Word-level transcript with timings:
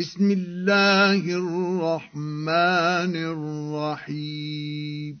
بسم 0.00 0.30
الله 0.30 1.20
الرحمن 1.20 3.16
الرحيم. 3.96 5.20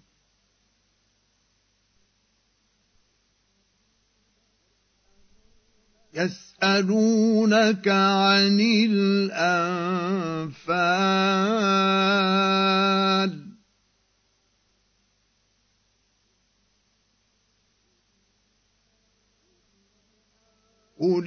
يسألونك 6.14 7.88
عن 7.88 8.60
الأنفال. 8.60 9.90
قل 21.00 21.24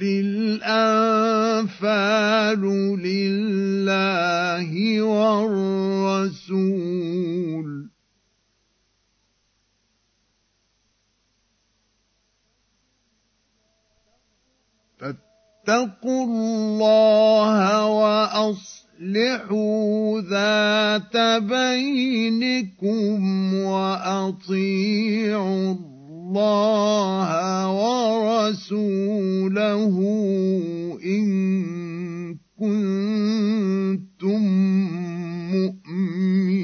الأنفال 0.62 1.72
لله 3.02 4.70
والرسول 5.02 6.54
فاتقوا 14.98 16.24
الله 16.24 17.86
وأصلحوا 17.86 19.40
ذات 20.20 21.16
بينكم 21.42 23.24
وأطيعوا 23.54 24.74
الله 26.36 27.70
ورسوله 28.24 29.54
إن 31.04 31.24
كنتم 32.58 34.42
مؤمنين. 35.54 36.63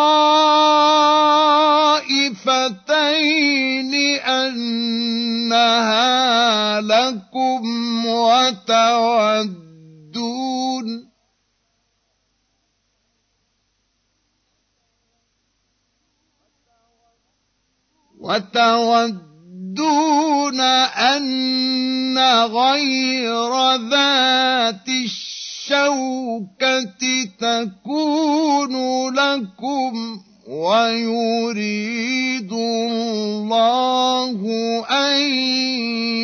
أنها 4.23 5.71
لكم 6.81 7.65
وتودون 8.05 9.51
وتودون 18.19 19.30
أن 21.15 22.17
غير 22.45 23.75
ذات 23.89 24.87
الشوكة 24.89 26.83
تكون 27.39 28.73
لكم 29.15 30.21
ويريد 30.47 32.01
الله 32.53 34.39
أن 34.89 35.21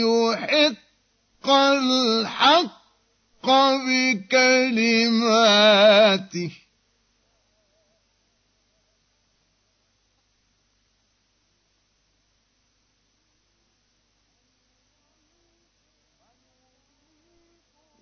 يحق 0.03 1.49
الحق 1.49 2.77
بكلماته 5.07 5.47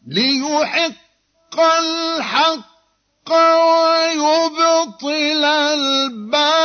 ليحق 0.08 1.60
الحق 1.60 3.30
ويبطل 3.68 5.44
الباطل 5.74 6.58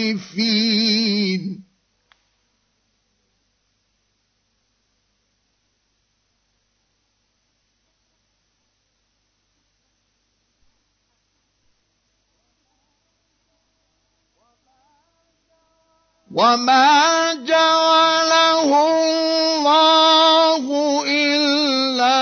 وما 16.37 17.35
جعله 17.49 18.69
الله 18.93 20.65
إلا 21.09 22.21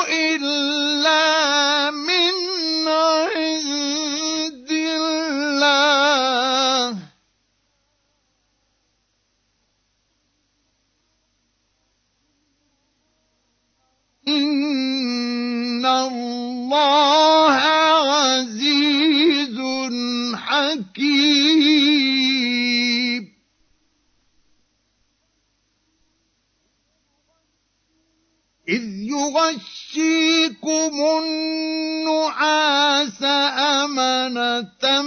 إلا 0.09 1.91
من 1.91 2.33
عند 2.89 4.06
الله. 5.67 6.99
إن 14.29 15.87
الله 15.87 17.53
عزيز 18.07 19.59
حكيم. 20.35 21.37
إذ 28.69 28.83
يغشيكم 28.99 30.93
النعاس 31.23 33.23
أمنة 33.23 35.03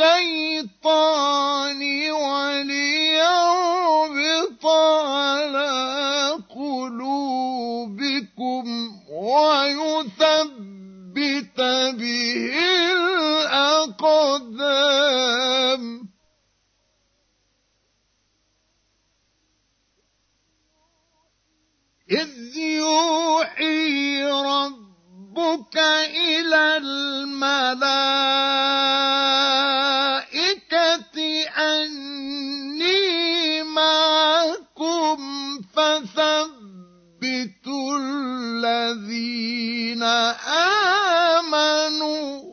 الشيطان 0.00 1.80
وليربط 2.10 3.06
على 4.66 6.38
قلوبكم 6.54 7.84
ويثبت 9.10 10.40
به 11.98 12.54
الأقدام. 14.00 14.40
إذ 22.10 22.56
يوحي 22.56 24.24
ربك 24.24 25.76
إلى 26.10 26.76
الملائكة 26.76 27.40
أني 31.58 33.62
معكم 33.62 35.18
فثبتوا 35.74 36.58
الذين 37.98 40.02
آمنوا 41.32 42.49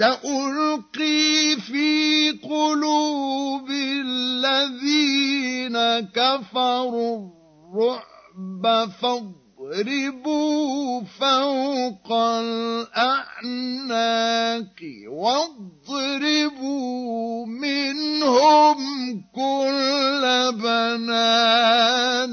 سألقي 0.00 1.60
في 1.60 2.30
قلوب 2.30 3.70
الذين 4.06 5.76
كفروا 6.00 7.28
الرعب 7.74 8.90
فاضربوا 8.90 10.24
فوق 11.04 12.12
الأعناق 12.12 13.58
واضربوا 15.08 16.66
منهم 17.46 18.78
كل 19.34 20.22
بنان. 20.52 22.32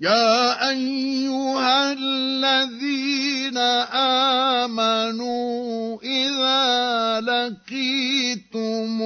يا 0.00 0.70
أيها 0.70 1.92
الذين 1.92 3.58
آمنوا 4.66 5.98
إذا 6.02 7.20
لقيتم 7.20 9.02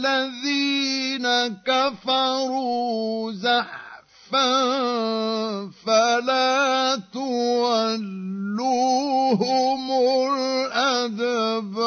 الذين 0.00 1.26
كفروا 1.66 3.32
زحفا 3.32 4.50
فلا 5.86 7.02
تولوهم 7.12 8.50
الأدبار. 10.70 11.80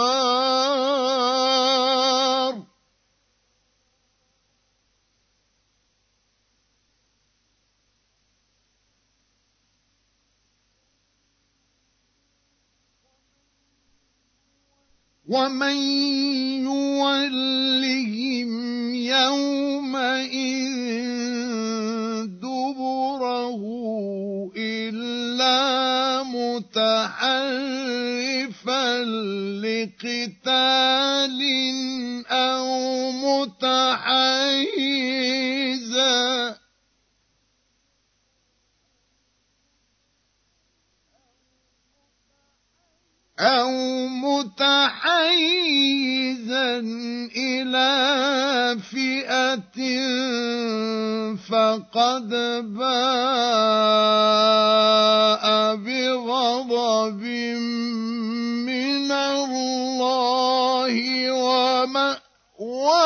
ومن 15.34 15.78
يولهم 16.62 18.52
يومئذ 18.96 20.74
دبره 22.38 23.62
إلا 24.58 26.24
متحرفا 26.24 27.34
لقتال 29.66 31.42
أو 32.30 33.12
متحيزا 33.12 34.64
أو 43.40 43.70
متحيزا 44.94 46.80
إلى 47.38 47.90
فئة 48.92 49.78
فقد 51.50 52.30
باء 52.78 52.94
بغضب 55.76 57.24
من 58.66 59.12
الله 59.12 60.96
ومأواه 62.62 63.04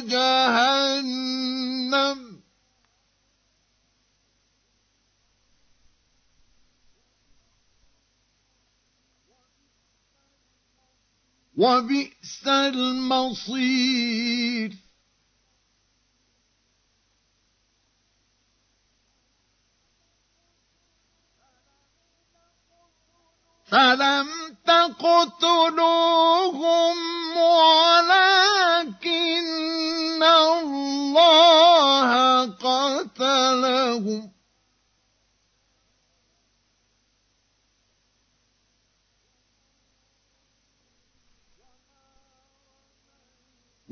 جهنم. 0.00 1.23
وبئس 11.56 12.46
المصير. 12.48 14.04
فلم 23.64 24.28
تقتلوهم 24.66 25.76
ولكن 27.36 28.64
الله 30.22 32.10
قتلهم. 32.44 34.33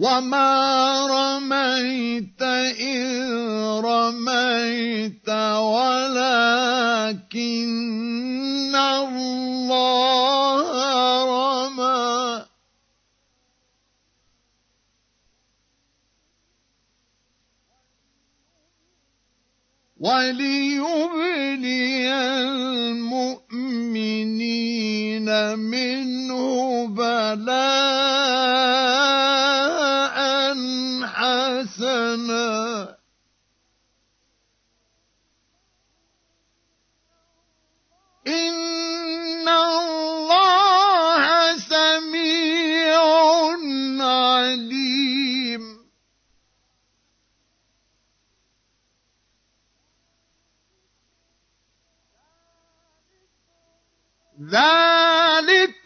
وما 0.03 1.07
رميت 1.07 2.43
إذ 2.43 3.23
رميت 3.87 5.29
ولكن 5.63 7.13
الله 8.75 10.67
رمى 11.31 12.45
وليبلي 20.01 21.63
المؤمنين 22.91 23.59
منه 25.59 26.87
بلاء 26.87 28.43
حسنا 32.13 32.99
إن 38.27 39.49
الله 39.49 41.25
سميع 41.59 43.03
عليم. 44.01 45.83
ذلكم 54.43 55.82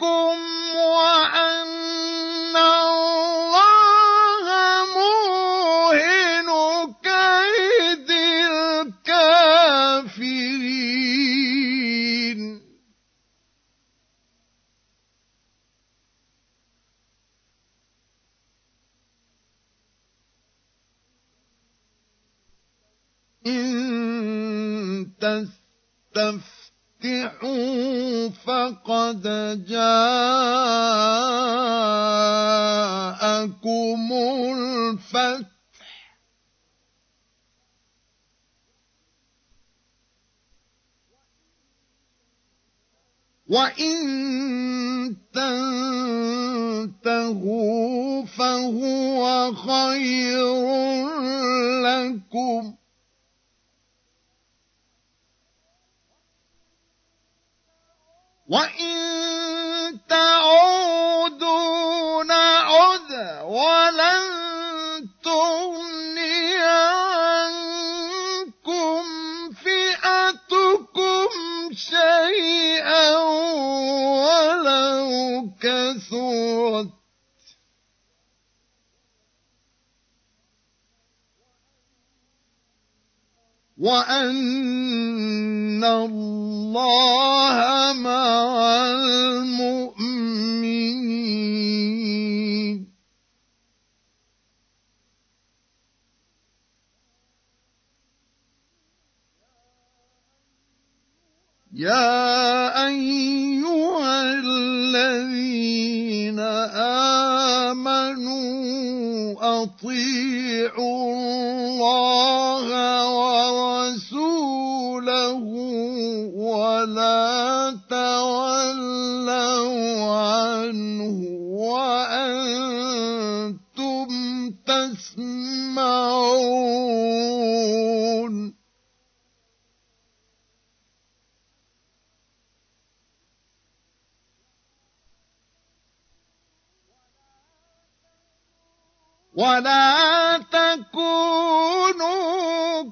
ولا 139.36 140.38
تكونوا 140.48 142.02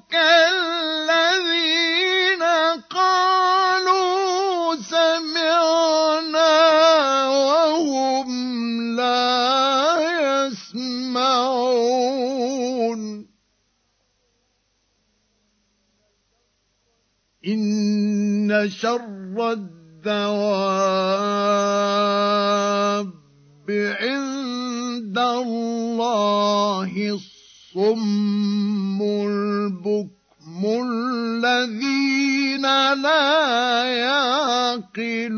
كالذين 0.09 1.63
قالوا 2.89 4.75
سمعنا 4.75 6.53
وهم 7.29 8.29
لا 8.95 9.97
يسمعون. 10.45 11.65
إن 17.47 18.69
شر 18.69 19.51
الدواب 19.51 20.64
الصم 27.75 29.01
البكم 29.01 30.65
الذين 30.65 32.61
لا 33.01 33.83
يعقلون. 33.83 35.35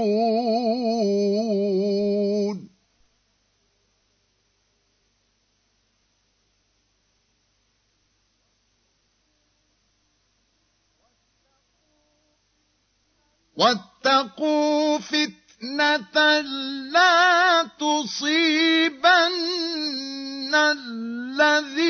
واتقوا 13.57 14.97
فتنة 14.97 15.40
لا 16.91 17.63
تصيبن 17.79 19.31
الذين 20.55 21.89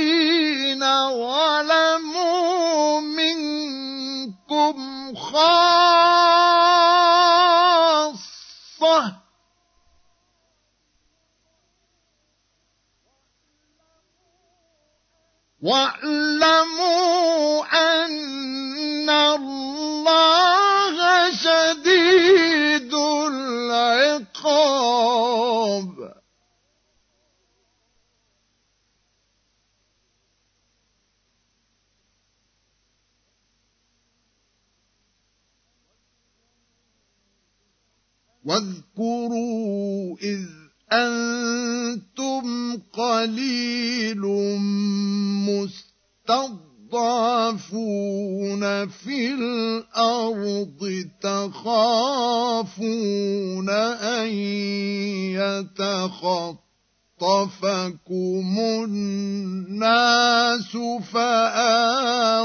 ظلموا 1.10 3.02
منكم 3.02 4.76
خاصة. 5.16 5.62
واعلموا 15.62 16.94
أن 17.66 19.10
الله 19.10 20.98
شديد 21.32 22.94
العقاب. 23.30 24.52
واذكروا 38.46 40.18
إذ 40.18 40.61
أنتم 40.94 42.78
قليل 42.94 44.22
مستضعفون 46.92 47.38
في 48.88 49.34
الأرض 49.34 51.10
تخافون 51.22 52.50
أن 53.70 54.28
يتخطفكم 57.20 58.60
الناس 58.84 60.78
فآواكم 61.14 62.42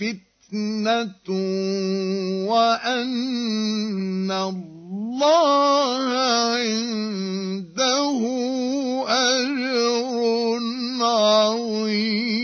فتنة 0.00 1.28
وأن 2.48 4.30
الله 4.30 6.04
عنده 6.60 8.20
أجر 9.08 10.60
عظيم. 11.00 12.40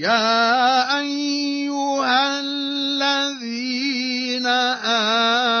يا 0.00 0.96
أيها 0.98 2.40
الذين 2.40 3.60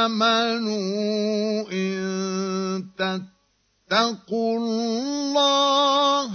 آمنوا 0.08 1.68
إن 1.72 2.88
تتقوا 2.96 4.58
الله 4.58 6.30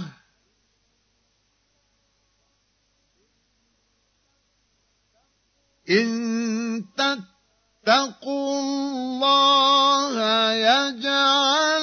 إن 5.90 6.84
تتقوا 6.96 8.60
الله 8.60 10.14
يجعل 10.52 11.82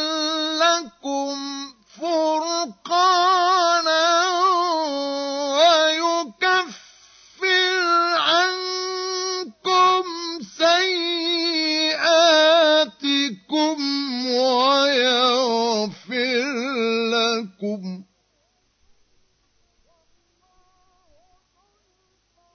لكم 0.59 1.35
فرقانا 1.99 3.52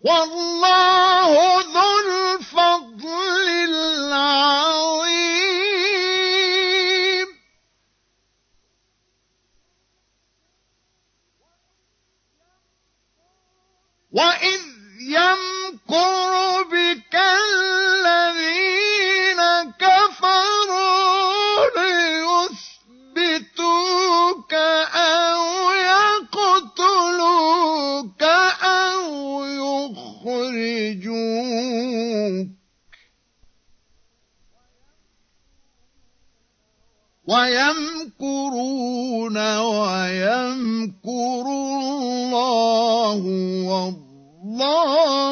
والله 0.05 1.61
ذو 1.61 1.99
الفضل 2.09 3.49
العظيم. 3.69 4.49
وإذ 14.13 14.63
يمكر 15.01 16.18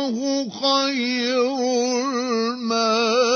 والله 0.07 0.51
خير 0.51 1.59
الماكرين 2.49 3.27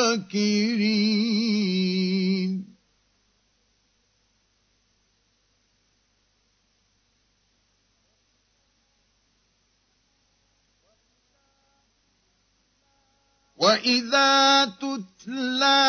واذا 13.57 14.65
تتلى 14.65 15.81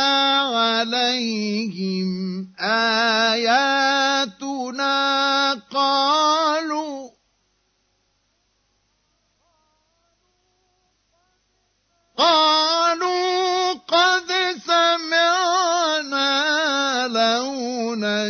عليهم 0.53 2.09
اياتنا 2.59 4.00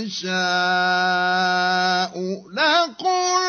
نشاء 0.02 0.32
لقلنا 2.54 3.41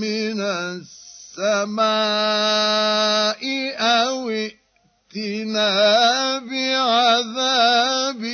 من 0.00 0.40
السماء 0.40 1.82
أو 3.78 4.30
ائتنا 4.30 5.68
بعذاب 6.38 8.31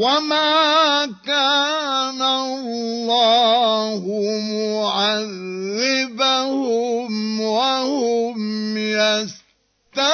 وما 0.00 1.06
كان 1.24 2.22
الله 2.22 4.00
معذبهم 5.76 6.20
وهم 7.40 8.78
يستغفرون 8.78 10.10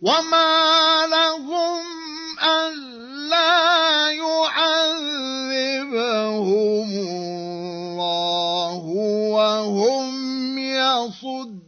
وما 0.00 1.06
لهم 1.06 1.93
وهم 11.04 11.63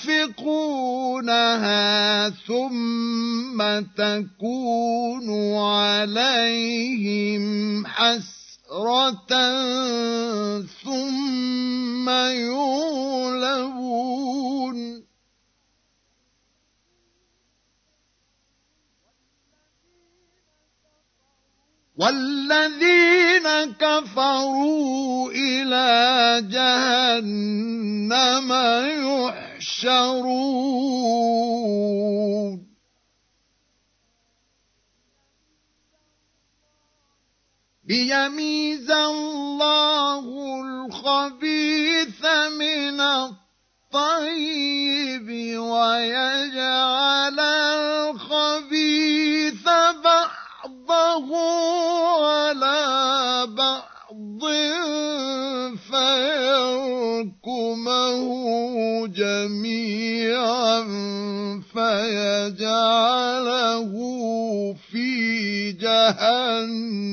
ثم 2.31 3.59
تكون 3.97 5.29
عليهم 5.59 7.45
حسرة 7.87 9.33
ثم 10.85 12.09
يغلبون. 12.11 13.83
والذين 22.03 23.47
كفروا 23.79 25.31
إلى 25.31 25.89
جهنم 26.51 28.13
يحشرون. 29.71 30.33
ليميز 37.89 38.91
الله 38.91 40.25
الخبيث 40.65 42.25
من 42.59 43.01
الطيب 43.95 45.29
ويجعل 45.59 47.41
الخبيث 48.11 49.13
بعضه 50.93 52.27
على 52.27 53.47
بعض 53.47 54.43
فيركمه 56.73 57.87
جميعا 59.07 60.83
فيجعله 61.73 62.73
في 64.91 65.73
جهنم. 65.73 67.13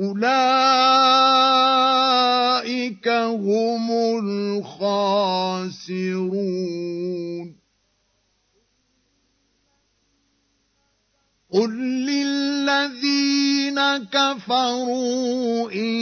أولئك 0.00 0.24
هم 3.08 3.90
الخاسرون 4.58 5.14
قل 11.52 11.70
للذين 12.06 13.80
كفروا 14.10 15.72
إن 15.72 15.94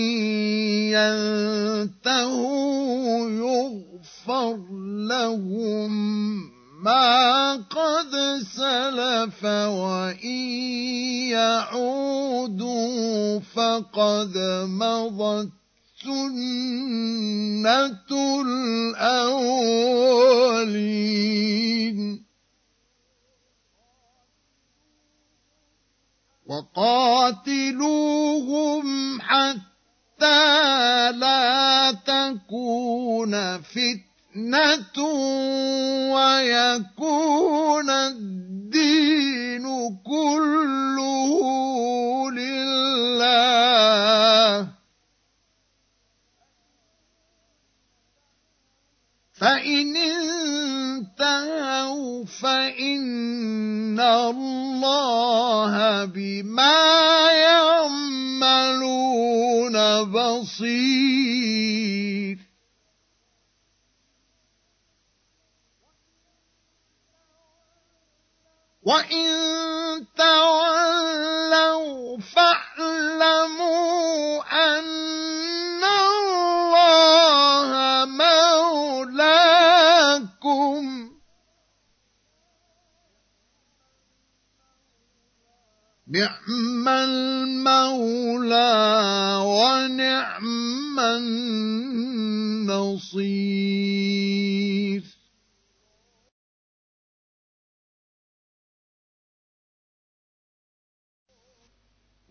ينتهوا 2.03 3.31
يغفر 3.31 4.57
لهم 5.09 5.93
ما 6.83 7.63
قد 7.71 8.11
سلف 8.57 9.45
وإن 9.45 10.41
يعودوا 11.31 13.41
فقد 13.41 14.39
مضت 14.67 15.53
سنة 16.03 18.11
الأولين. 18.43 19.23
وقاتلوهم 26.47 28.87
حتى 29.21 31.13
لا 31.13 31.93
تكون 31.93 33.63
فتنة. 33.63 34.12
ويكون 36.13 37.91
الدين 37.91 39.65
كله 40.07 41.33
لله 42.31 43.63
فإن 49.35 49.97
انتهوا 49.97 52.25
فإن 52.25 54.01
الله 54.01 56.05
بما 56.05 57.33
يعملون 57.33 58.13
بصير 60.05 61.13
وإن 68.83 69.31
تولوا 70.19 72.19
فاعلموا 72.19 73.71
أن 74.53 75.85
الله 75.85 78.05
مولاكم 78.05 79.53
نعم 86.09 86.89
المولى 86.89 88.73
ونعم 89.47 91.01
النصير 92.61 92.73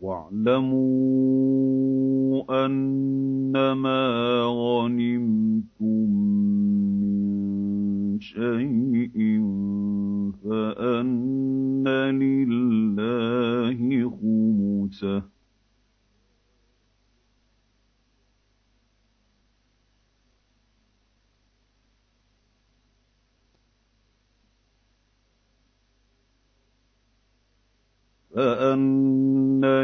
واعلموا 0.02 1.62
أنما 2.66 4.02
غنمتم 4.46 6.10
من 7.02 8.20
شيء 8.20 9.42
فأن 10.44 11.88
لله 11.88 13.80
خمسه 14.10 15.41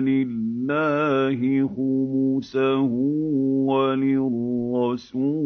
لله 0.08 1.40
خمسه 1.76 2.76
وللرسول 3.70 5.37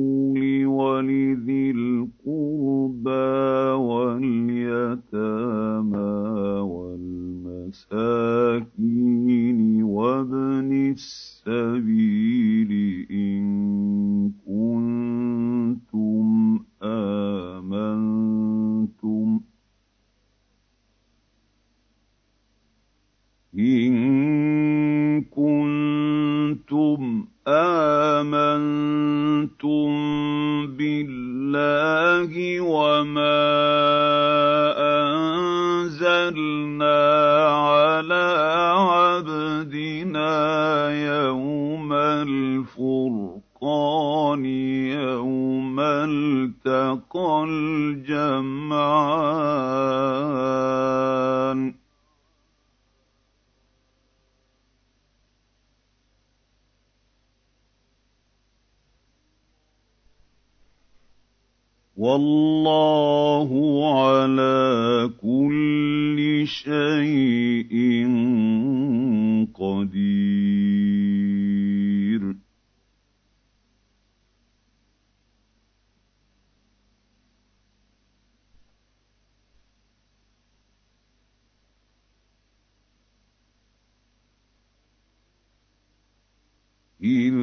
إذ 87.03 87.33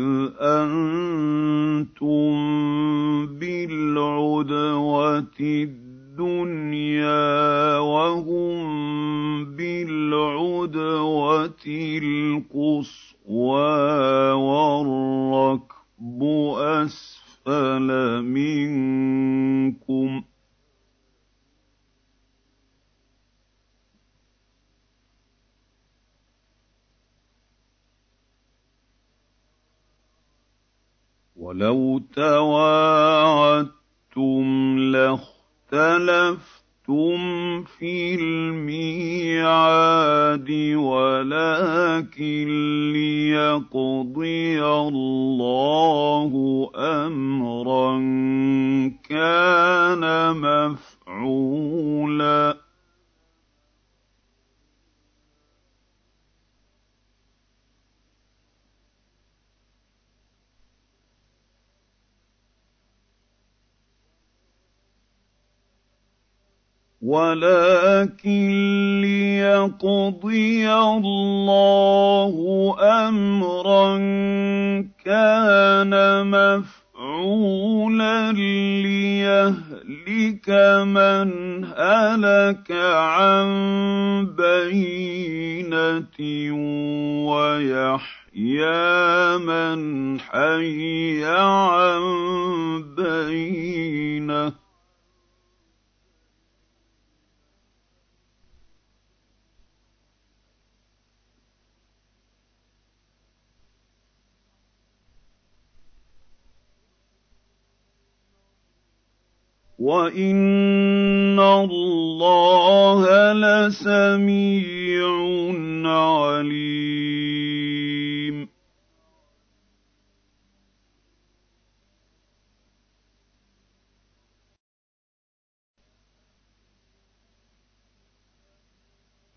أنتم 0.40 1.27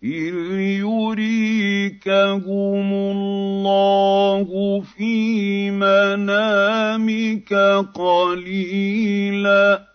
إِذْ 0.04 0.34
يُرِيكَهُمُ 0.82 2.42
اللَّهُ 2.92 4.80
فِي 4.80 5.70
مَنَامِكَ 5.70 7.54
قَلِيلًا 7.94 9.91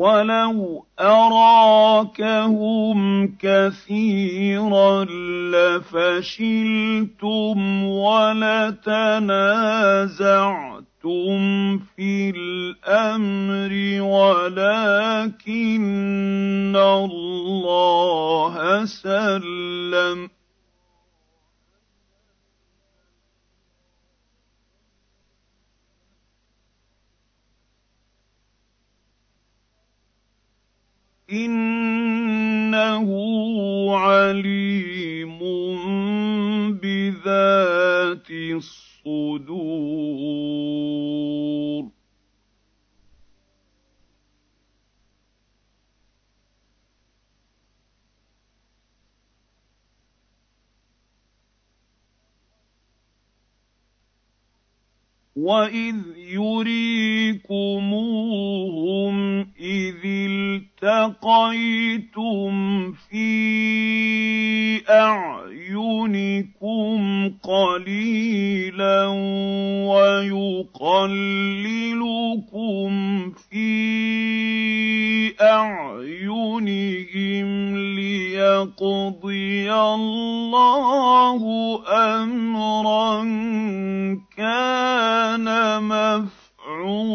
وَلَوْ 0.00 0.84
أَرَاكَهُمْ 1.00 2.98
كَثِيرًا 3.38 5.04
لَّفَشِلْتُمْ 5.52 7.58
وَلَتَنَازَعْتُمْ 7.84 9.28
فِي 11.78 12.30
الْأَمْرِ 12.36 13.72
وَلَٰكِنَّ 14.02 15.56
اللَّهَ 16.76 18.84
سَلَّمَ 18.84 20.26
ۗ 20.28 20.30
إِنَّهُ 31.32 33.08
عَلِيمٌ 33.96 35.38
بِذَاتِ 36.72 38.30
الصُّدُورِ. 38.30 39.60
وَإِذْ 55.36 55.96
يُرِيكُمُوهُمْ 56.16 57.40
إِذِ 59.60 60.04
الْتَقَيْتُمْ 60.82 62.52
فِي 62.92 63.28
أَعْيُنِكُمْ 64.88 66.40
قَلِيلًا 67.42 69.06
وَيُقَلِّلُكُمْ 69.92 71.20
فِي 73.30 73.70
أَعْيُنِهِمْ 75.40 76.68
لِيَقْضِيَ 77.96 79.72
اللَّهُ 79.72 81.42
أَمْرًا 81.88 83.22
كَانَ 84.36 85.46
مَفْعُولًا. 86.72 87.10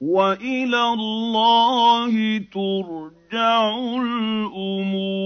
وَإِلَى 0.00 0.82
اللَّهِ 0.92 2.38
تُرْجَعُ 2.52 3.78
الْأُمُورُ. 4.02 5.20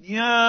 يَا 0.00 0.47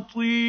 وَأَطِيعُوا 0.00 0.39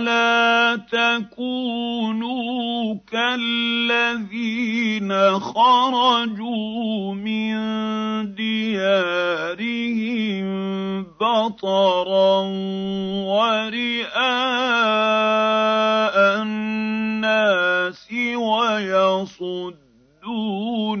ولا 0.00 0.80
تكونوا 0.92 2.94
كالذين 3.12 5.12
خرجوا 5.40 7.14
من 7.14 7.54
ديارهم 8.34 10.46
بطرا 11.20 12.40
ورئاء 13.28 14.16
الناس 16.42 18.08
ويصدون 18.36 19.78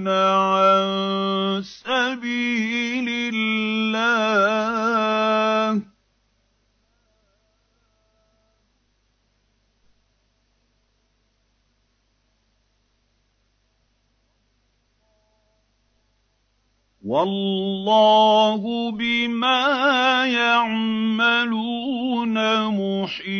عن 0.08 1.62
سبيل 1.62 3.08
الله. 3.34 5.19
والله 17.10 18.62
بما 18.92 20.26
يعملون 20.26 21.56
محيط. 22.66 23.30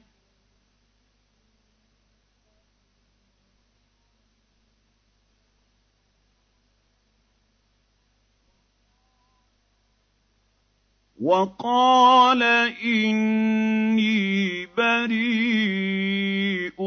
وَقَالَ 11.20 12.42
إِنِّي 12.84 14.66
بَرِيءٌ 14.76 16.80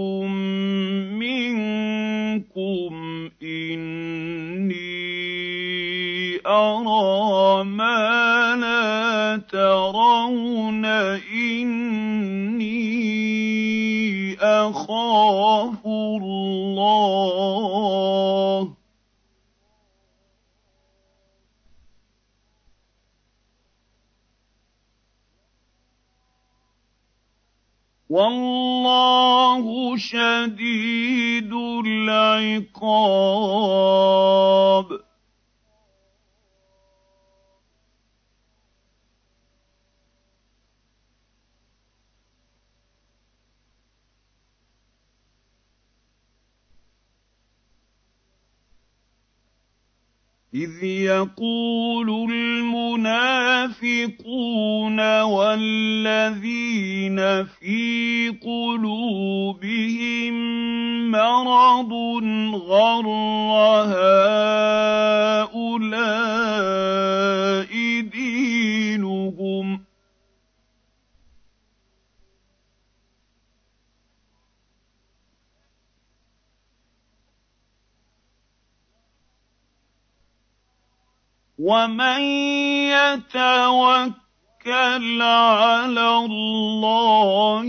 مِّنكُمْ 1.21 2.93
إِنِّي 3.43 5.03
أَرَىٰ 6.47 7.63
مَا 7.63 8.55
لَا 8.55 9.37
تَرَوْنَ 9.51 10.85
وَاللَّهُ 28.13 29.65
شَدِيدُ 29.97 31.53
الْعِقَابِ. 31.85 32.83
إِذْ 50.55 50.83
يَقُولُ 50.83 52.31
الْمُنَافِقُونَ 52.31 52.99
وَالَّذِينَ 55.21 57.17
فِي 57.45 58.29
قُلُوبِهِم 58.43 60.33
مَّرَضٌ 61.11 61.93
غَرَّ 62.53 63.07
هَٰؤُلَاءِ 65.43 66.01
دِينُهُمْ 68.01 69.77
ۗ 69.77 69.79
وَمَن 81.63 82.21
يَتَوَكَّلْ 82.91 84.19
عَلَى 85.21 86.09
اللَّهِ 86.27 87.67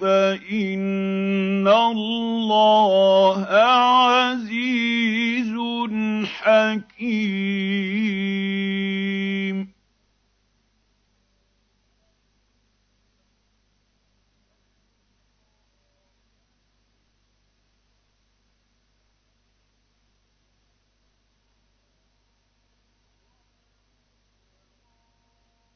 فَإِنَّ 0.00 1.68
اللَّهَ 1.68 3.36
عَزِيزٌ 4.08 5.52
حَكِيمٌ 6.40 8.53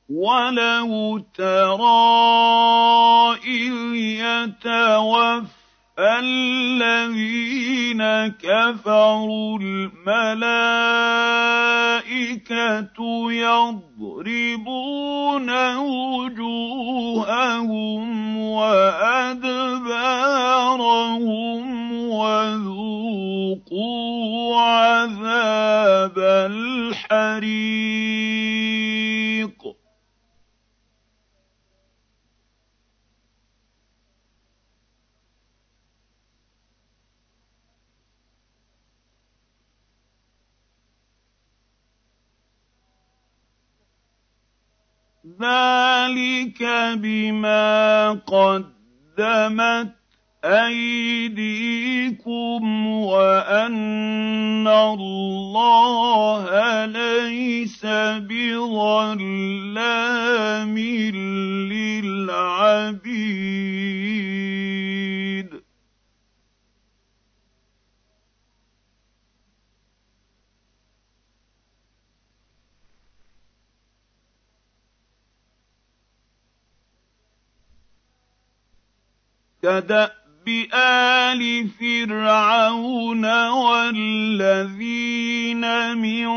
وَلَوْ 0.08 1.20
تَرَىٰ 1.36 3.36
إِذْ 3.44 3.76
يَتَوَفَّى 4.24 6.08
الَّذِينَ 6.24 8.00
كَفَرُوا 8.40 9.58
الْمَلَائِكَةُ 9.60 10.48
يَضْرِبُونَ 13.32 15.48
وُجُوهَهُمْ 15.76 18.08
وَأَدْبَارَهُمْ 18.38 19.58
وَذُوقُوا 22.08 23.76
عَذَابَ 24.56 26.18
الْحَرِيقِ 26.50 28.87
ذلك 45.40 46.62
بما 46.98 48.10
قدمت 48.26 49.94
ايديكم 50.44 51.66
وان 52.86 54.68
الله 54.68 56.44
ليس 56.86 57.86
بظلام 58.18 59.48
للعبيد 61.68 63.08
كداب 79.68 80.48
ال 80.74 81.68
فرعون 81.68 83.48
والذين 83.48 85.64
من 85.96 86.28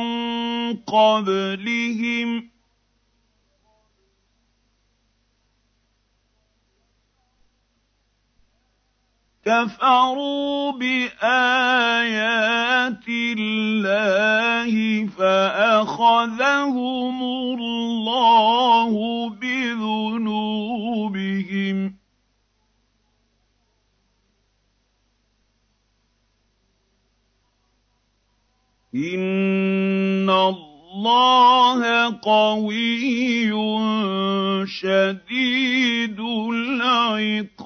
قبلهم. 0.78 2.52
كفروا 9.46 10.72
بآيات 10.72 11.12
الله 13.38 15.08
فأخذهم 15.08 17.24
الله 17.24 18.92
بذنوبهم. 19.30 20.02
ان 28.96 30.30
الله 30.30 32.10
قوي 32.20 33.52
شديد 34.68 36.20
العقاب 36.52 37.62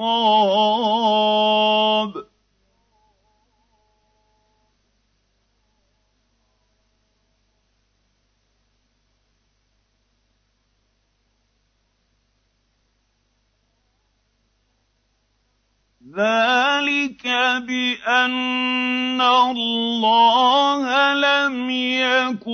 ذلك 16.15 17.27
بان 17.67 19.21
الله 19.21 21.13
لم 21.13 21.69
يك 21.69 22.47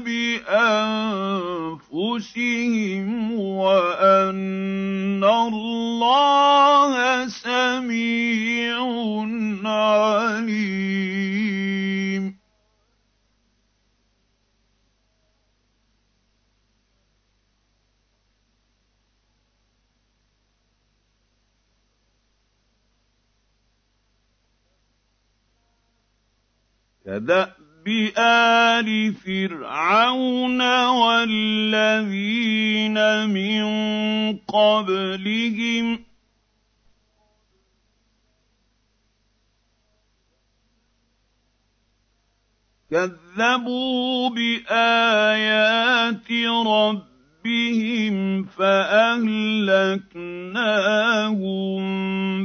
بانفسهم 1.68 3.40
وان 3.40 5.24
الله 5.24 6.87
سميع 7.78 8.74
عليم. 9.64 10.48
كداب 27.04 27.58
ال 28.18 29.14
فرعون 29.14 30.60
والذين 30.88 32.98
من 33.28 33.64
قبلهم 34.36 36.08
كذبوا 42.90 44.30
بآيات 44.30 46.32
ربهم 46.66 48.44
فأهلكناهم 48.44 49.78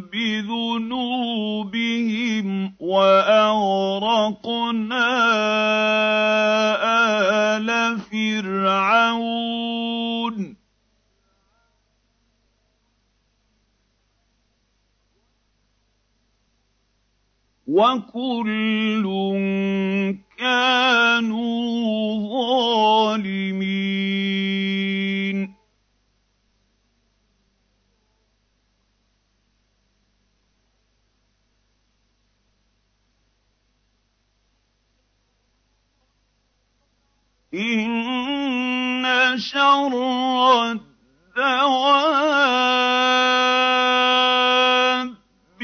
بذنوبهم 0.02 1.64
وأغرقنا 2.80 3.54
آل 7.58 8.00
فرعون. 8.00 9.44
وكل 17.68 19.04
كانوا 20.44 22.20
ظالمين. 23.16 23.64
ان 37.54 39.06
شر 39.38 39.94
الدواب 40.72 41.74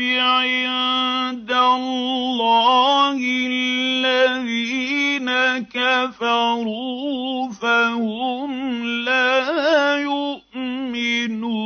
عند 0.02 1.52
الله 1.52 3.20
الذين 3.52 5.30
كفروا 5.64 7.52
فهم 7.52 8.86
لا 9.06 9.97
يؤمنون. 9.97 11.60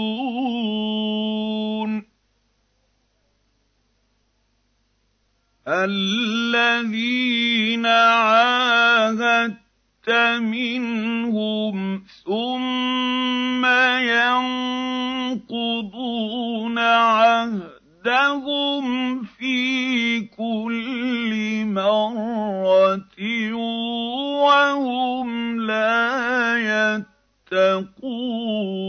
الذين 5.68 6.66
عاهدت 7.86 9.60
منهم 10.40 12.04
ثم 12.26 13.66
ينقضون 15.26 15.74
عهدهم 18.08 19.24
في 19.24 20.22
كل 20.22 21.66
مرة 21.66 23.06
وهم 24.34 25.62
لا 25.62 27.06
يتقون. 27.52 28.84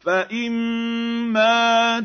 فإما 0.00 2.00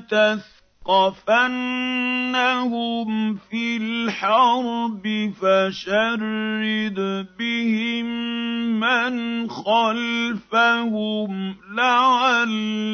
تثقفنهم 0.87 3.35
في 3.35 3.77
الحرب 3.77 5.33
فشرد 5.41 7.27
بهم 7.39 8.05
من 8.79 9.49
خلفهم 9.49 11.55
لعلهم 11.75 12.85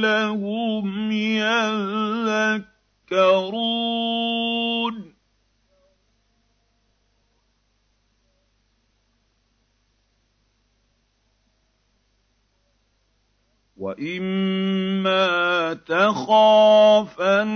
يذكرون. 3.12 5.13
واما 13.84 15.74
تخافن 15.88 17.50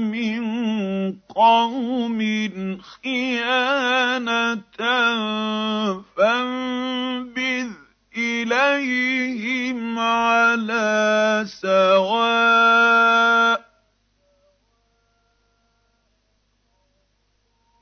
من 0.00 0.44
قوم 1.28 2.18
خيانه 2.80 4.54
فانبذ 6.16 7.70
اليهم 8.16 9.98
على 9.98 11.44
سواء 11.46 13.24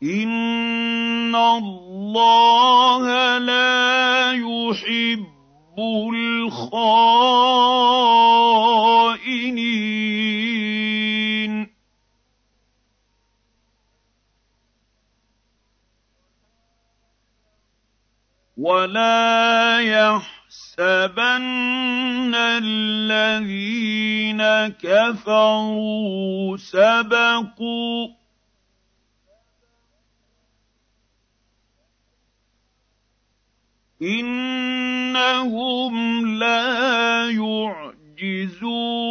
ان 0.03 1.35
الله 1.35 3.39
لا 3.39 4.33
يحب 4.33 5.32
الخائنين. 5.79 7.53
ولا 18.63 19.81
يحسبن 19.81 21.15
الذين 22.35 24.43
كفروا 24.79 26.57
سبقوا 26.57 28.22
إنهم 34.03 35.95
لا 36.39 37.31
يعجزون 37.31 39.03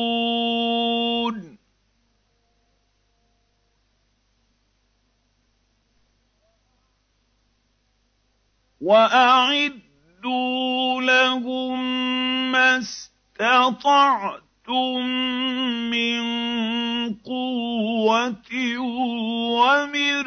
وأعدوا 8.81 9.81
لهم 11.01 11.81
ما 12.51 12.77
استطعتم 12.77 14.41
مِّن 15.91 16.80
قُوَّةٍ 17.25 18.51
وَمِن 19.57 20.21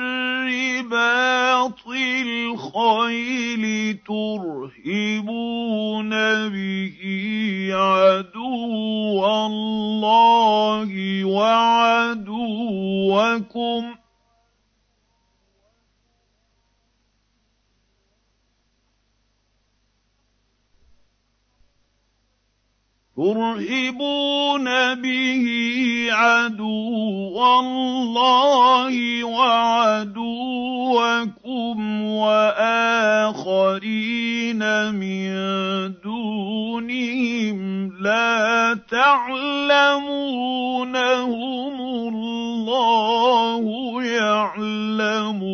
رِّبَاطِ 0.48 1.80
الْخَيْلِ 2.26 3.64
تُرْهِبُونَ 4.06 6.10
بِهِ 6.48 6.98
عَدُوَّ 7.72 9.20
اللَّهِ 9.46 10.90
وَعَدُوَّكُمْ 11.24 12.34
ۚ 13.94 14.03
ترهبون 23.16 24.64
به 24.94 25.44
عدو 26.10 27.38
الله 27.60 29.24
وعدوكم 29.24 30.64
وآخرين 32.04 33.34
من 34.90 35.34
دونهم 36.04 37.92
لا 38.02 38.78
تعلمونهم 38.90 40.24
الله 42.08 43.62
يعلمهم 44.04 45.44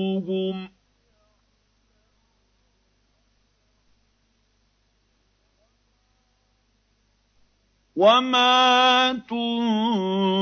وما 8.01 9.21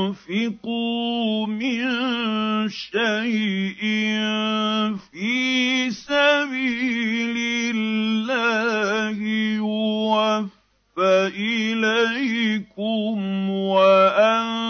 تنفقوا 0.07 0.47
من 1.47 1.79
شيء 2.69 3.81
في 5.11 5.91
سبيل 5.91 7.35
الله 7.75 9.19
يوفى 9.59 10.47
اليكم 11.35 13.19
وأنتم 13.49 14.69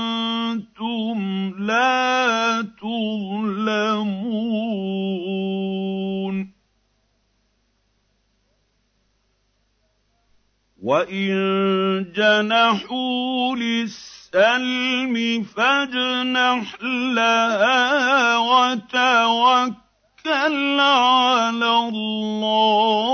لا 1.59 2.65
تظلمون 2.81 4.09
وان 10.83 12.11
جنحوا 12.15 13.55
للسلم 13.55 15.43
فاجنح 15.43 16.75
لها 17.15 18.37
وتوكل 18.37 19.79
على 20.79 21.71
الله 21.89 23.09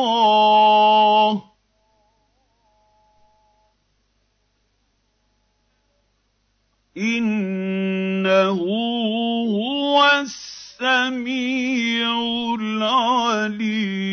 انه 6.98 8.62
هو 9.50 10.12
السميع 10.22 12.10
العليم 12.60 14.06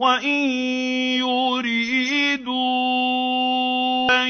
وان 0.00 0.24
يريدوا 1.20 2.56
ان 4.22 4.28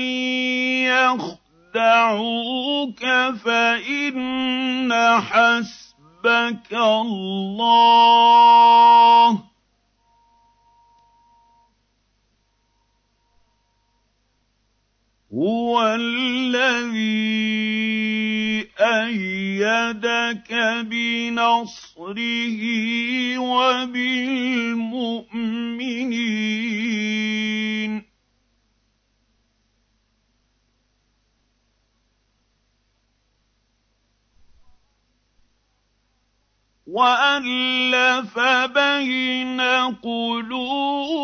يخدعوك 1.70 3.00
فان 3.44 4.92
حسبك 5.20 6.72
الله 6.72 8.30
هو 15.34 15.82
الذي 15.94 17.89
أيدك 18.80 20.52
بنصره 20.88 22.62
وبالمؤمنين. 23.38 24.40
وألف 36.86 38.38
بين 38.74 39.60
قلوبهم 40.02 41.20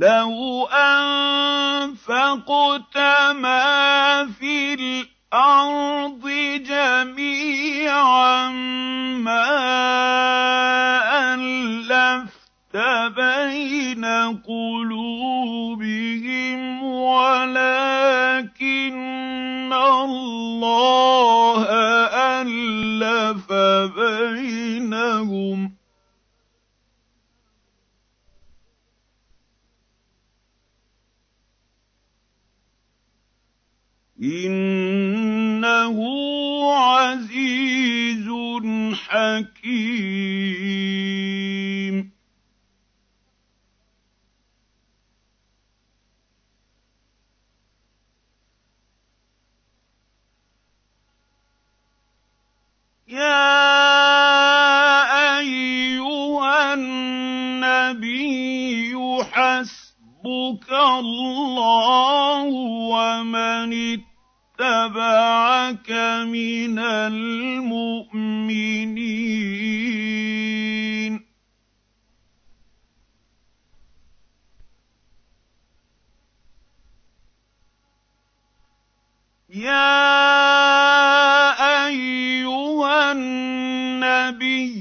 لو 0.00 0.64
انفقت 0.72 2.06
ما 3.36 4.26
في 4.40 4.74
الأرض 4.74 6.28
جميعا 6.64 8.48
ما 9.18 9.48
الفت 11.34 12.76
بين 13.16 14.04
قلوبهم 14.48 15.82
ولكن 16.82 18.12
الله 19.72 21.66
الف 22.42 23.52
بينهم 23.96 25.71
إِنَّهُ 34.22 35.98
عَزِيزٌ 36.74 38.28
حَكِيمٌ. 38.94 40.22
يَا 53.08 53.52
أَيُّهَا 55.38 56.74
النَّبِيُّ 56.74 58.14
حَسْبُكَ 59.24 60.68
اللَّهُ 60.72 62.42
وَمَنِ 62.92 63.72
اتبعك 64.62 65.90
من 66.30 66.78
المؤمنين. 66.78 67.82
يا 79.50 79.92
أيها 81.86 83.12
النبي 83.12 84.72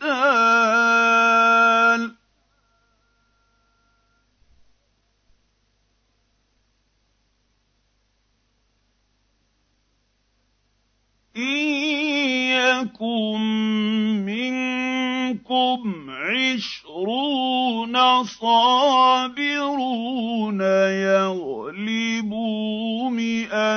صابرون 20.49 20.61
يغلبوا 21.79 23.09
مئتين 23.09 23.69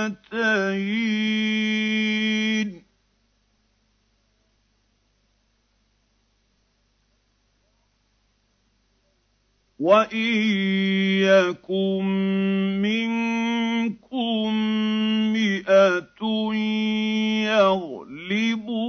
وإن 9.78 10.34
يكن 11.22 12.04
منكم 12.82 14.54
مئة 15.32 16.22
يغلبوا 17.44 18.82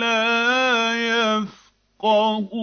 لا 0.00 0.94
يفقهون. 2.00 2.62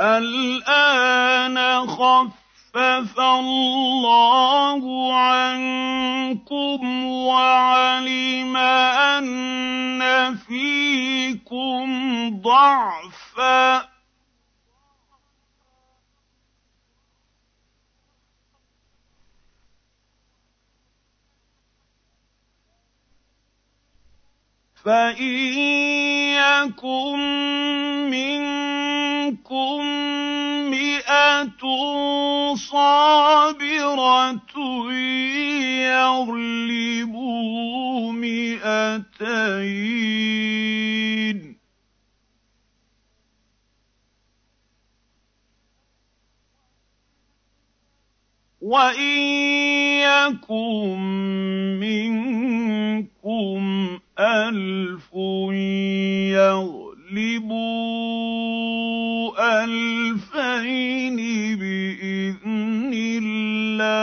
الآن 0.00 1.86
خفف 1.86 3.20
الله 3.20 5.14
عنكم 5.14 7.04
وعلم 7.06 8.56
أن 8.56 10.36
فيكم 10.36 11.86
ضعفا. 12.40 13.99
فإن 24.84 25.58
يكن 26.40 27.18
منكم 28.10 29.80
مئة 30.70 31.62
صابرة 32.54 34.40
يغلبوا 36.30 37.32
مئتين 38.12 39.50
وإن 48.60 49.18
يكن 50.00 51.00
منكم 51.80 53.60
ألف 54.18 55.14
يغلبوا 56.34 57.60
ألفين 59.64 61.16
بإذن 61.58 62.92
الله. 63.22 64.00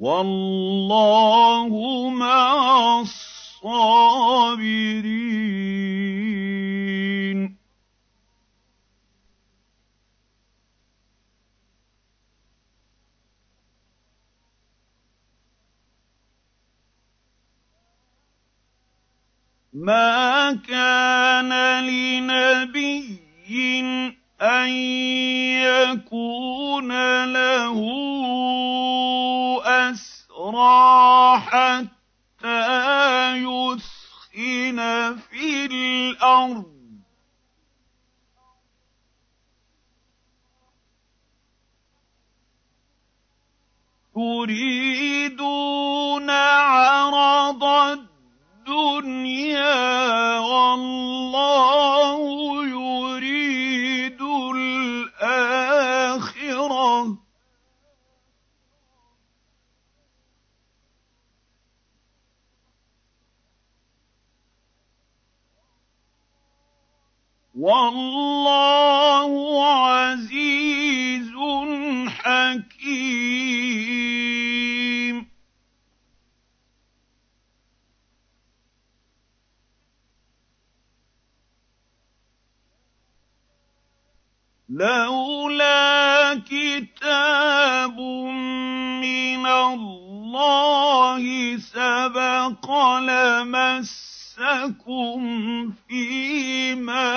والله 0.00 1.70
مع 2.10 3.00
الصابرين. 3.00 3.40
ما 19.80 20.52
كان 20.68 21.52
لنبي 21.84 23.20
أن 24.42 24.68
يكون 25.64 26.92
له 27.24 27.80
أسرى 29.64 31.38
حتى 31.40 32.60
يثخن 33.36 34.78
في 35.16 35.66
الأرض. 35.66 36.80
تريدون 44.14 45.50
عرض 46.30 48.09
الدنيا 48.70 50.38
والله 50.38 52.20
يريد 52.66 54.22
الآخرة. 54.54 55.90
والله 67.54 69.32
عزيز 69.64 71.30
حكيم. 72.08 72.70
لولا 84.70 86.34
كتاب 86.46 88.00
من 89.02 89.46
الله 89.46 91.22
سبق 91.58 92.70
لمسكم 92.98 94.40
فيما 95.88 97.10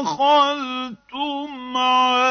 أخذتم 0.00 1.76
عذاب 1.76 2.27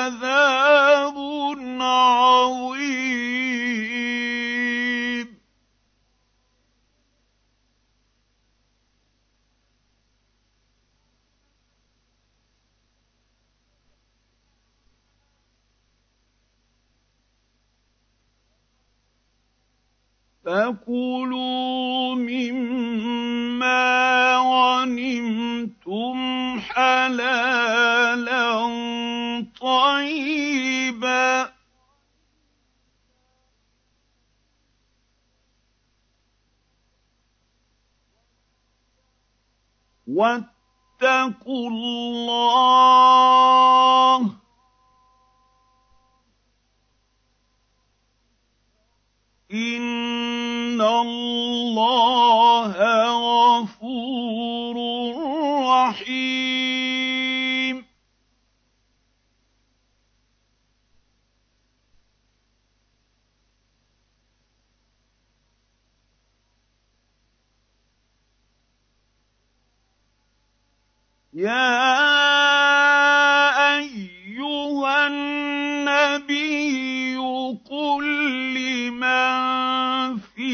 فكلوا 20.47 22.15
مما 22.15 23.83
غنمتم 24.37 26.17
حلالا 26.59 28.47
طيبا 29.61 31.49
واتقوا 40.07 41.69
الله 41.69 42.87
إِنَّ 49.51 50.81
اللَّهَ 50.81 52.73
غَفُورٌ 53.61 54.75
رَّحِيمٌ 55.89 56.67
يَا 71.33 72.07
أَيُّهَا 74.37 75.07
النَّبِيُّ 75.07 76.37
قُل 77.69 78.05
لِّمَن 78.53 80.17
فِي 80.17 80.53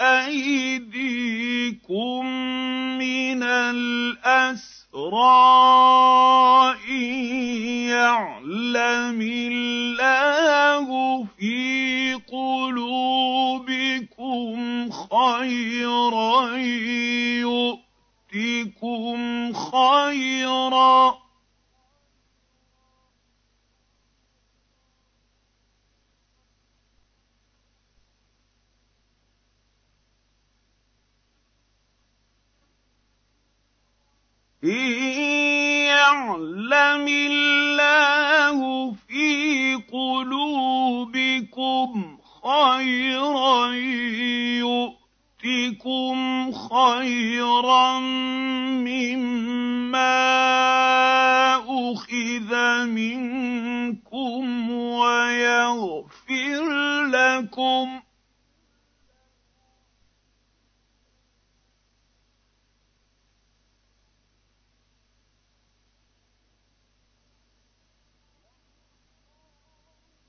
أَيْدِيكُم 0.00 1.46
مِّنَ 2.98 3.42
الْأَسْرَىٰ 3.42 4.90
إِن 6.90 7.14
يَعْلَمِ 7.94 9.20
اللَّهُ 9.22 10.88
فِي 11.38 12.14
قُلُوبِكُمْ 12.26 13.70
خَيْرًا 14.90 16.56
يُؤْتِكُمْ 18.34 19.18
خَيْرًا 19.52 21.29
إِن 34.64 34.70
يَعْلَمِ 35.88 37.08
اللَّهُ 37.08 38.79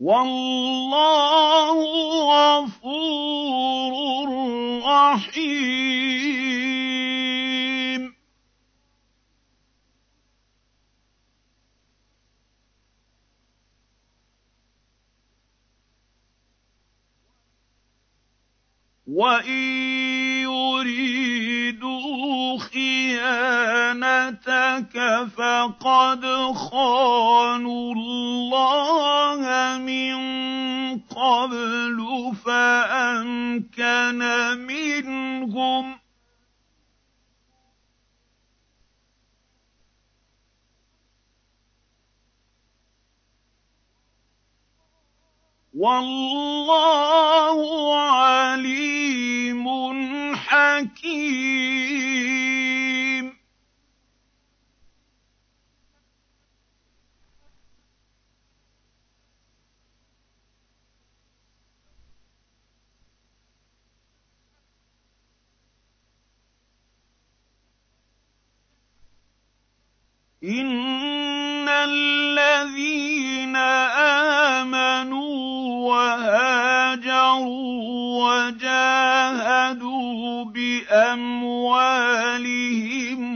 وَاللَّهُ 0.02 1.78
غَفُورٌ 2.66 4.30
رَّحِيمٌ. 4.86 6.02
وَإِن 19.08 20.48
يُرِيدُوا 21.72 22.60
خِيَانَتَكَ 22.60 23.26
فَقَدْ 25.38 26.26
خَانُوا 26.56 27.94
اللَّهَ 27.96 29.78
مِن 29.78 30.16
قَبْلُ 31.00 32.32
فَأَمْكَنَ 32.46 34.20
مِنْهُمْ 34.58 35.94
ۗ 35.96 36.01
وَاللَّهُ 45.82 47.60
عَلِيمٌ 48.02 49.66
حَكِيمٌ. 50.36 51.02
إِنَّ 70.44 71.70
الَّذِينَ 71.70 73.56
آمَنُوا 74.66 75.30
وَهَاجَرُوا 75.94 77.46
وَجَاهَدُوا 78.50 79.86
بِأَمْوَالِهِمْ 80.46 81.82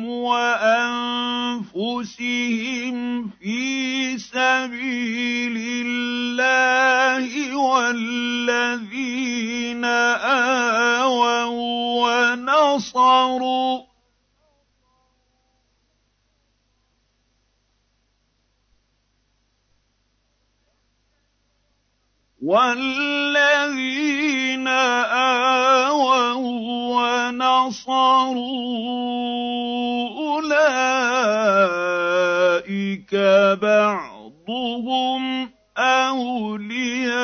وَأَنفُسِهِمْ 0.10 1.70
فِي 3.30 4.18
سَبِيلِ 4.18 5.58
اللَّهِ 5.86 7.58
وَالَّذِينَ 7.58 9.06
آوَوا 11.06 11.46
وَّنَصَرُوا 12.02 13.95
وَالَّذِينَ 22.46 23.88
آوَوا 24.68 26.34
وَّنَصَرُوا 26.94 28.38
أُولَٰئِكَ 30.30 30.76
بَعْضُهُمْ 33.62 35.50
أَوْلِيَاءُ 35.78 37.16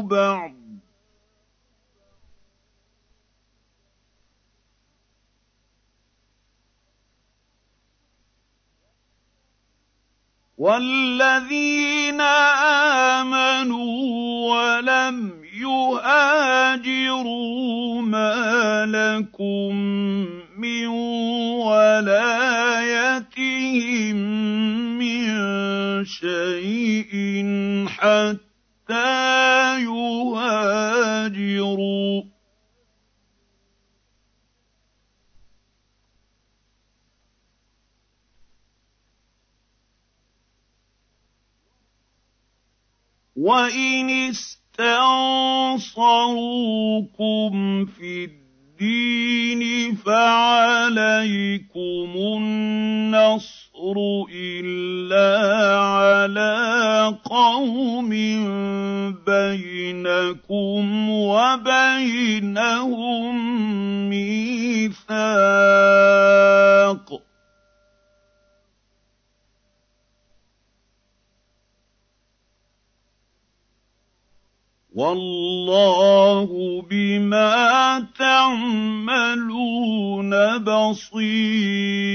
بَعْضٍ 0.00 0.50
ۚ 0.50 0.54
وَالَّذِينَ 10.64 12.20
آمَنُوا 13.20 14.00
وَلَمْ 14.48 15.16
يُهَاجِرُوا 15.60 17.12
مَا 18.02 18.86
لَكُم 18.88 19.74
مِّن 20.56 20.86
وَلَايَتِهِم 21.68 22.96
مِّن 24.98 25.24
شَيْءٍ 26.04 27.12
حَتَّىٰ 27.88 29.76
يُهَاجِرُوا 29.84 31.24
ۚ 32.22 32.24
وَإِنِ 43.44 44.08
استنصروكم 44.32 45.04
في 47.84 48.24
الدين 48.24 49.94
فعليكم 49.94 51.00
النصر 52.16 53.96
الا 54.34 55.32
على 55.78 56.54
قوم 57.24 58.10
بينكم 59.26 61.10
وبينهم 61.10 62.54
ميثاق 64.08 65.14
والله 74.94 76.82
بما 76.90 78.06
تعملون 78.18 79.58
بصير. 80.58 82.14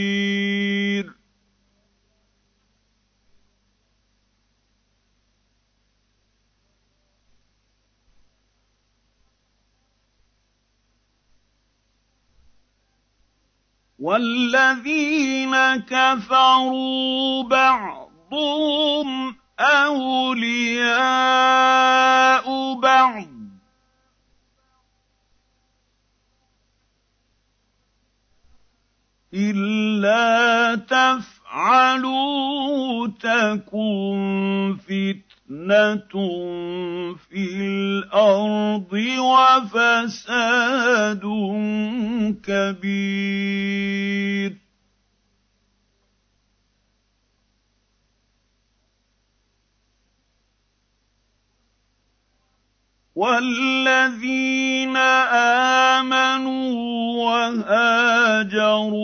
والذين 13.99 15.55
كفروا 15.75 17.43
بعضهم 17.43 19.38
اولياء 19.59 20.79
بعض. 22.79 23.25
الا 29.33 30.75
تفعلوا 30.75 32.39
تكن 33.07 34.77
فتنه 34.87 36.09
في 37.29 37.43
الأرض 37.61 38.93
وفساد 39.19 40.43
كبير. 42.43 43.89
والذين 53.19 54.95
امنوا 55.97 56.71
وهاجروا 57.23 58.99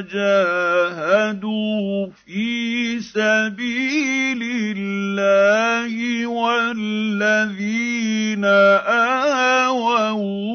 وجاهدوا 0.00 2.06
في 2.26 3.00
سبيل 3.00 4.42
الله 4.76 6.26
والذين 6.26 8.44
اووا 8.44 10.10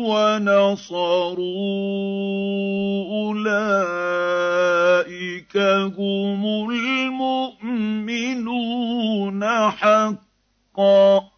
ونصروا 0.10 1.38
اولئك 3.28 5.58
هم 5.98 6.42
المؤمنون 7.60 9.44
حقا 9.70 11.37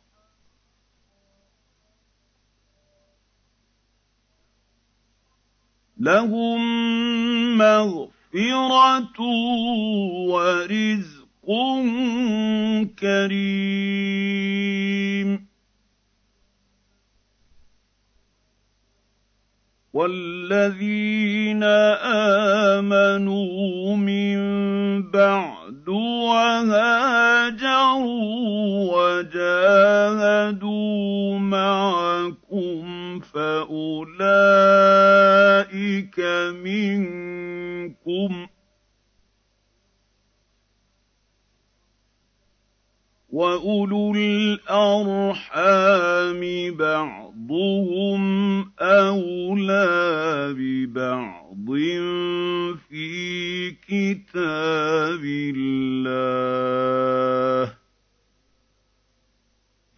لهم 5.99 6.59
مغفرة 7.57 9.21
ورزق 10.29 11.19
كريم. 12.99 14.39
والذين 19.93 21.63
آمنوا 22.73 23.95
من 23.97 24.39
بعد 25.11 25.68
وهاجروا 25.89 27.79
وجاهدوا 29.19 30.69
معكم 31.39 33.19
فأولئك 33.19 34.19
منكم 36.63 38.47
وأولو 43.29 44.13
الأرحام 44.15 45.61
بعضهم 46.77 47.28
أولى 48.81 50.55
ببعض 50.57 51.65
في 52.89 53.71
كتاب 53.71 55.23
الله. 55.55 56.39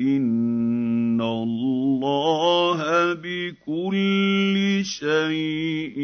إن 0.01 1.21
الله 1.21 3.13
بكل 3.13 4.81
شيء 4.83 5.99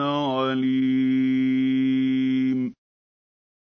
عليم. 0.00 1.22